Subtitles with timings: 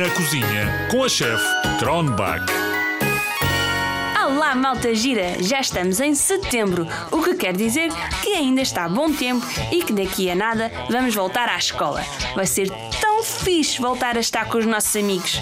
[0.00, 1.44] Na cozinha com a chefe
[1.78, 2.46] Kronbach.
[4.24, 5.36] Olá, malta gira!
[5.42, 7.90] Já estamos em setembro, o que quer dizer
[8.22, 12.02] que ainda está bom tempo e que daqui a nada vamos voltar à escola.
[12.34, 15.38] Vai ser tão fixe voltar a estar com os nossos amigos.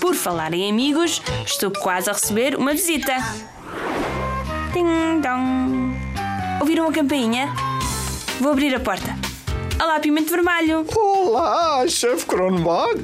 [0.00, 3.14] Por falar em amigos, estou quase a receber uma visita.
[4.72, 5.96] Ding dong.
[6.60, 7.54] Ouviram a campainha?
[8.40, 9.11] Vou abrir a porta.
[9.82, 10.86] Olá, Pimento Vermelho!
[10.94, 13.02] Olá, chefe Kronbach!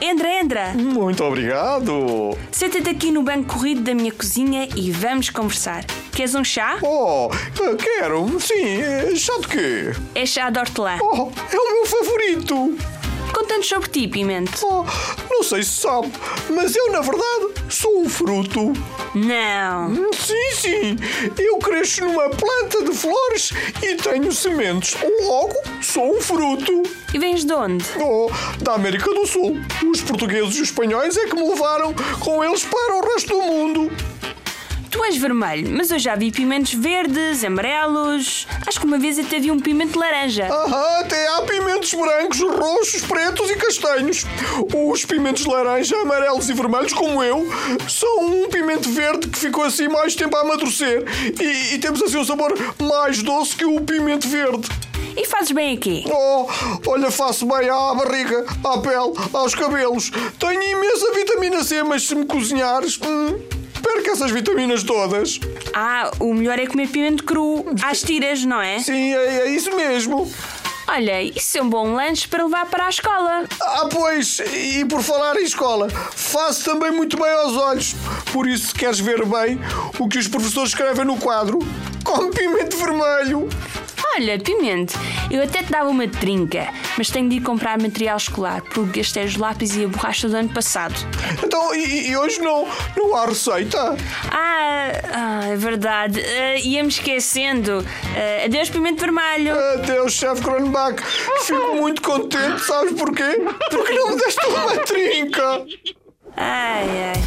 [0.00, 0.72] Entra, entra!
[0.72, 2.34] Muito obrigado!
[2.50, 5.84] Senta-te aqui no banco corrido da minha cozinha e vamos conversar.
[6.10, 6.78] Queres um chá?
[6.80, 7.28] Oh,
[7.76, 9.92] quero, sim, chá de quê?
[10.14, 10.96] É chá de hortelã.
[11.02, 12.78] Oh, é o meu favorito!
[13.34, 14.58] Conta-nos sobre ti, Pimento.
[14.64, 14.84] Oh,
[15.30, 16.10] não sei se sabe,
[16.48, 18.72] mas eu, na verdade, sou um fruto.
[19.14, 20.12] Não!
[20.12, 20.96] Sim, sim,
[21.38, 23.52] eu cresço numa planta de flores
[23.82, 24.96] e tenho sementes.
[25.22, 26.82] Logo, sou um fruto.
[27.14, 27.84] E vens de onde?
[27.98, 28.30] Oh,
[28.62, 29.56] da América do Sul.
[29.90, 33.42] Os portugueses e os espanhóis é que me levaram com eles para o resto do
[33.42, 33.90] mundo.
[35.00, 38.46] Tu és vermelho, mas eu já vi pimentos verdes, amarelos.
[38.66, 40.46] Acho que uma vez até vi um pimento laranja.
[40.46, 44.26] Aham, até há pimentos brancos, roxos, pretos e castanhos.
[44.92, 47.48] Os pimentos laranja, amarelos e vermelhos, como eu,
[47.88, 51.02] são um pimento verde que ficou assim mais tempo a amadurecer.
[51.40, 54.68] E, e temos assim um sabor mais doce que o pimento verde.
[55.16, 56.04] E fazes bem aqui?
[56.12, 56.46] Oh,
[56.86, 60.10] olha, faço bem à barriga, à pele, aos cabelos.
[60.38, 63.40] Tenho imensa vitamina C, mas se me cozinhares, hum,
[63.80, 65.38] perca essas vitaminas todas.
[65.74, 68.78] Ah, o melhor é comer pimento cru, às tiras, não é?
[68.78, 70.30] Sim, é, é isso mesmo.
[70.88, 73.44] Olha, isso é um bom lanche para levar para a escola.
[73.62, 77.94] Ah, pois, e por falar em escola, faço também muito bem aos olhos.
[78.32, 79.60] Por isso, se queres ver bem
[80.00, 81.60] o que os professores escrevem no quadro,
[82.02, 83.48] come pimento vermelho.
[84.16, 84.98] Olha, Pimento,
[85.30, 89.24] eu até te dava uma trinca, mas tenho de ir comprar material escolar, porque gastei
[89.24, 90.94] os lápis e a borracha do ano passado.
[91.42, 92.66] Então, e, e hoje não,
[92.96, 93.96] não há receita?
[94.32, 96.20] Ah, ah é verdade.
[96.20, 97.78] Uh, Ia-me esquecendo.
[97.78, 99.56] Uh, adeus, Pimento Vermelho.
[99.74, 101.00] Adeus, chefe Kronbach.
[101.42, 103.40] Fico muito contente, sabes porquê?
[103.70, 105.64] Porque não me deste uma trinca.
[106.36, 107.19] Ai, ai.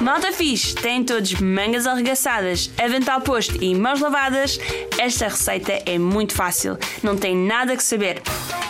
[0.00, 4.58] Malta fixe, têm todos mangas arregaçadas, avental posto e mãos lavadas.
[4.98, 8.22] Esta receita é muito fácil, não tem nada que saber.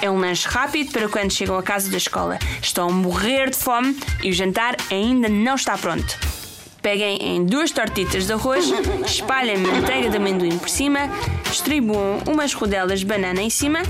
[0.02, 2.36] É um lanche rápido para quando chegam a casa da escola.
[2.60, 6.18] Estão a morrer de fome e o jantar ainda não está pronto.
[6.82, 8.64] Peguem em duas tortitas de arroz,
[9.06, 11.00] espalhem manteiga de amendoim por cima,
[11.48, 13.82] distribuam umas rodelas de banana em cima,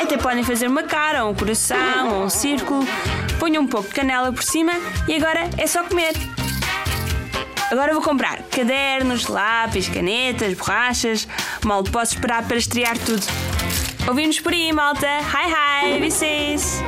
[0.00, 2.86] até podem fazer uma cara, um coração ou um círculo,
[3.40, 4.74] ponham um pouco de canela por cima
[5.08, 6.12] e agora é só comer.
[7.70, 11.26] Agora vou comprar cadernos, lápis, canetas, borrachas.
[11.64, 13.24] Mal posso esperar para estrear tudo.
[14.06, 15.06] Ouvimos por aí, malta.
[15.06, 16.82] Hi, hi, vocês!